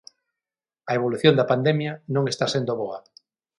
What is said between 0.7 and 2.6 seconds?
A evolución da pandemia non está